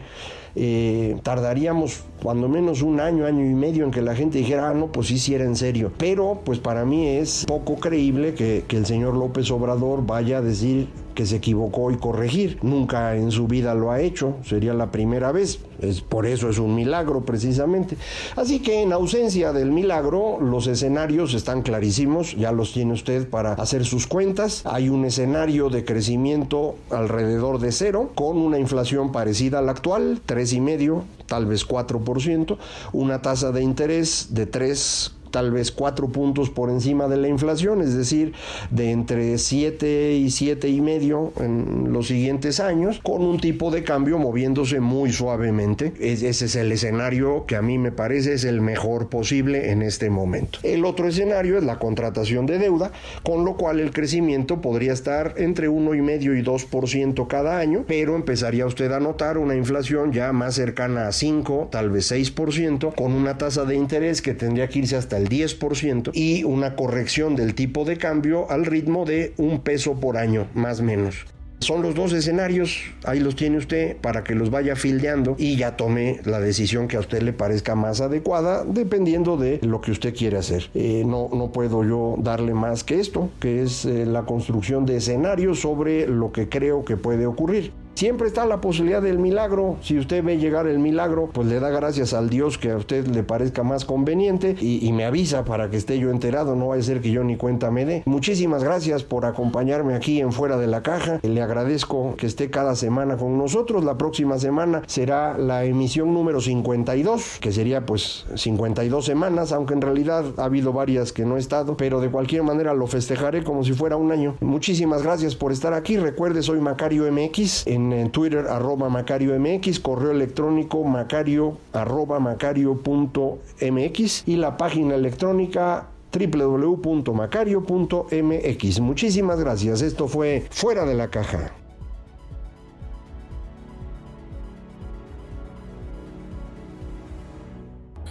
Eh, 0.55 1.17
tardaríamos 1.23 2.03
cuando 2.21 2.49
menos 2.49 2.81
un 2.81 2.99
año, 2.99 3.25
año 3.25 3.45
y 3.45 3.53
medio 3.53 3.85
en 3.85 3.91
que 3.91 4.01
la 4.01 4.15
gente 4.15 4.37
dijera, 4.37 4.69
ah, 4.69 4.73
no, 4.73 4.91
pues 4.91 5.07
sí, 5.07 5.17
sí 5.17 5.33
era 5.33 5.45
en 5.45 5.55
serio. 5.55 5.91
Pero 5.97 6.41
pues 6.43 6.59
para 6.59 6.85
mí 6.85 7.07
es 7.07 7.45
poco 7.47 7.75
creíble 7.75 8.33
que, 8.33 8.65
que 8.67 8.77
el 8.77 8.85
señor 8.85 9.15
López 9.15 9.49
Obrador 9.51 10.05
vaya 10.05 10.37
a 10.37 10.41
decir 10.41 10.87
que 11.13 11.25
se 11.25 11.37
equivocó 11.37 11.91
y 11.91 11.97
corregir. 11.97 12.57
Nunca 12.61 13.15
en 13.15 13.31
su 13.31 13.47
vida 13.47 13.73
lo 13.73 13.91
ha 13.91 14.01
hecho, 14.01 14.35
sería 14.43 14.73
la 14.73 14.91
primera 14.91 15.31
vez. 15.31 15.59
Es, 15.79 16.01
por 16.01 16.25
eso 16.25 16.49
es 16.49 16.59
un 16.59 16.75
milagro 16.75 17.21
precisamente. 17.25 17.97
Así 18.35 18.59
que 18.59 18.81
en 18.81 18.93
ausencia 18.93 19.53
del 19.53 19.71
milagro, 19.71 20.39
los 20.39 20.67
escenarios 20.67 21.33
están 21.33 21.61
clarísimos, 21.61 22.35
ya 22.35 22.51
los 22.51 22.73
tiene 22.73 22.93
usted 22.93 23.29
para 23.29 23.53
hacer 23.53 23.85
sus 23.85 24.07
cuentas. 24.07 24.61
Hay 24.65 24.89
un 24.89 25.05
escenario 25.05 25.69
de 25.69 25.85
crecimiento 25.85 26.75
alrededor 26.89 27.59
de 27.59 27.71
cero, 27.71 28.11
con 28.15 28.37
una 28.37 28.59
inflación 28.59 29.11
parecida 29.11 29.59
a 29.59 29.61
la 29.61 29.71
actual, 29.71 30.21
tres 30.25 30.53
y 30.53 30.61
medio, 30.61 31.03
tal 31.25 31.45
vez 31.45 31.67
4%, 31.67 32.57
una 32.93 33.21
tasa 33.21 33.51
de 33.51 33.63
interés 33.63 34.27
de 34.31 34.45
3 34.45 35.15
tal 35.31 35.51
vez 35.51 35.71
cuatro 35.71 36.09
puntos 36.09 36.49
por 36.49 36.69
encima 36.69 37.07
de 37.07 37.17
la 37.17 37.27
inflación, 37.27 37.81
es 37.81 37.95
decir, 37.95 38.33
de 38.69 38.91
entre 38.91 39.37
7 39.37 40.13
y 40.13 40.29
siete 40.29 40.69
y 40.69 40.81
medio 40.81 41.33
en 41.39 41.91
los 41.91 42.07
siguientes 42.07 42.59
años, 42.59 42.99
con 43.03 43.21
un 43.23 43.39
tipo 43.39 43.71
de 43.71 43.83
cambio 43.83 44.17
moviéndose 44.17 44.79
muy 44.79 45.11
suavemente. 45.11 45.93
ese 45.99 46.45
es 46.45 46.55
el 46.55 46.71
escenario 46.71 47.45
que 47.45 47.55
a 47.55 47.61
mí 47.61 47.77
me 47.77 47.91
parece 47.91 48.33
es 48.33 48.43
el 48.43 48.61
mejor 48.61 49.09
posible 49.09 49.71
en 49.71 49.81
este 49.81 50.09
momento. 50.09 50.59
El 50.63 50.85
otro 50.85 51.07
escenario 51.07 51.57
es 51.57 51.63
la 51.63 51.79
contratación 51.79 52.45
de 52.45 52.57
deuda, 52.57 52.91
con 53.23 53.45
lo 53.45 53.55
cual 53.55 53.79
el 53.79 53.91
crecimiento 53.91 54.61
podría 54.61 54.93
estar 54.93 55.35
entre 55.37 55.69
uno 55.69 55.95
y 55.95 56.01
medio 56.01 56.35
y 56.35 56.41
2% 56.41 57.27
cada 57.27 57.59
año, 57.59 57.85
pero 57.87 58.15
empezaría 58.15 58.65
usted 58.65 58.91
a 58.91 58.99
notar 58.99 59.37
una 59.37 59.55
inflación 59.55 60.11
ya 60.11 60.31
más 60.33 60.55
cercana 60.55 61.07
a 61.07 61.11
5, 61.11 61.69
tal 61.71 61.89
vez 61.89 62.11
6%, 62.11 62.93
con 62.95 63.13
una 63.13 63.37
tasa 63.37 63.65
de 63.65 63.75
interés 63.75 64.21
que 64.21 64.33
tendría 64.33 64.67
que 64.67 64.79
irse 64.79 64.95
hasta 64.95 65.17
10% 65.29 66.11
y 66.13 66.43
una 66.43 66.75
corrección 66.75 67.35
del 67.35 67.55
tipo 67.55 67.85
de 67.85 67.97
cambio 67.97 68.49
al 68.49 68.65
ritmo 68.65 69.05
de 69.05 69.33
un 69.37 69.61
peso 69.61 69.99
por 69.99 70.17
año, 70.17 70.47
más 70.53 70.79
o 70.79 70.83
menos. 70.83 71.25
Son 71.61 71.83
los 71.83 71.93
dos 71.93 72.11
escenarios, 72.11 72.79
ahí 73.03 73.19
los 73.19 73.35
tiene 73.35 73.59
usted 73.59 73.95
para 73.97 74.23
que 74.23 74.33
los 74.33 74.49
vaya 74.49 74.75
fildeando 74.75 75.35
y 75.37 75.57
ya 75.57 75.77
tome 75.77 76.19
la 76.25 76.39
decisión 76.39 76.87
que 76.87 76.97
a 76.97 77.01
usted 77.01 77.21
le 77.21 77.33
parezca 77.33 77.75
más 77.75 78.01
adecuada 78.01 78.65
dependiendo 78.65 79.37
de 79.37 79.59
lo 79.61 79.79
que 79.79 79.91
usted 79.91 80.15
quiere 80.15 80.37
hacer. 80.37 80.71
Eh, 80.73 81.03
no, 81.05 81.29
no 81.31 81.51
puedo 81.51 81.83
yo 81.83 82.15
darle 82.17 82.55
más 82.55 82.83
que 82.83 82.99
esto, 82.99 83.29
que 83.39 83.61
es 83.61 83.85
eh, 83.85 84.07
la 84.07 84.23
construcción 84.23 84.87
de 84.87 84.97
escenarios 84.97 85.59
sobre 85.59 86.07
lo 86.07 86.31
que 86.31 86.49
creo 86.49 86.83
que 86.83 86.97
puede 86.97 87.27
ocurrir. 87.27 87.71
Siempre 87.95 88.27
está 88.27 88.45
la 88.45 88.61
posibilidad 88.61 89.01
del 89.01 89.19
milagro. 89.19 89.77
Si 89.81 89.99
usted 89.99 90.23
ve 90.23 90.37
llegar 90.37 90.67
el 90.67 90.79
milagro, 90.79 91.29
pues 91.31 91.47
le 91.47 91.59
da 91.59 91.69
gracias 91.69 92.13
al 92.13 92.29
Dios 92.29 92.57
que 92.57 92.71
a 92.71 92.77
usted 92.77 93.05
le 93.07 93.23
parezca 93.23 93.63
más 93.63 93.85
conveniente 93.85 94.55
y, 94.59 94.91
me 94.91 95.05
avisa 95.05 95.45
para 95.45 95.69
que 95.69 95.77
esté 95.77 95.99
yo 95.99 96.09
enterado. 96.09 96.55
No 96.55 96.67
va 96.67 96.75
a 96.75 96.81
ser 96.81 97.01
que 97.01 97.11
yo 97.11 97.23
ni 97.23 97.37
cuenta 97.37 97.71
me 97.71 97.85
dé. 97.85 98.03
Muchísimas 98.05 98.63
gracias 98.63 99.03
por 99.03 99.25
acompañarme 99.25 99.93
aquí 99.93 100.19
en 100.19 100.31
Fuera 100.31 100.57
de 100.57 100.67
la 100.67 100.81
Caja. 100.81 101.19
Le 101.21 101.41
agradezco 101.41 102.15
que 102.17 102.25
esté 102.25 102.49
cada 102.49 102.75
semana 102.75 103.17
con 103.17 103.37
nosotros. 103.37 103.85
La 103.85 103.97
próxima 103.97 104.39
semana 104.39 104.81
será 104.87 105.37
la 105.37 105.63
emisión 105.65 106.13
número 106.13 106.41
52, 106.41 107.37
que 107.39 107.51
sería 107.51 107.85
pues 107.85 108.25
52 108.35 109.05
semanas, 109.05 109.51
aunque 109.51 109.73
en 109.75 109.81
realidad 109.81 110.25
ha 110.37 110.45
habido 110.45 110.73
varias 110.73 111.13
que 111.13 111.25
no 111.25 111.37
he 111.37 111.39
estado, 111.39 111.77
pero 111.77 112.01
de 112.01 112.09
cualquier 112.09 112.43
manera 112.43 112.73
lo 112.73 112.87
festejaré 112.87 113.43
como 113.43 113.63
si 113.63 113.73
fuera 113.73 113.95
un 113.95 114.11
año. 114.11 114.35
Muchísimas 114.41 115.03
gracias 115.03 115.35
por 115.35 115.51
estar 115.51 115.73
aquí. 115.73 115.97
Recuerde, 115.97 116.41
soy 116.41 116.59
Macario 116.59 117.09
MX. 117.11 117.65
En, 117.93 118.11
Twitter 118.11 118.47
arroba 118.47 118.89
Macario 118.89 119.39
MX, 119.39 119.79
correo 119.79 120.11
electrónico 120.11 120.83
macario 120.83 121.57
arroba 121.73 122.19
macario.mx 122.19 124.23
y 124.27 124.35
la 124.35 124.57
página 124.57 124.93
electrónica 124.95 125.87
www.macario.mx. 126.11 128.79
Muchísimas 128.79 129.39
gracias. 129.39 129.81
Esto 129.81 130.07
fue 130.07 130.45
Fuera 130.49 130.85
de 130.85 130.95
la 130.95 131.09
Caja. 131.09 131.53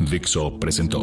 Dixo 0.00 0.58
presentó 0.58 1.02